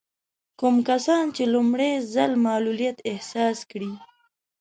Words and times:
کوم 0.59 0.75
کسان 0.89 1.23
چې 1.35 1.43
لومړی 1.53 1.91
ځل 2.13 2.31
معلوليت 2.45 2.97
احساس 3.11 3.57
کړي. 3.71 3.91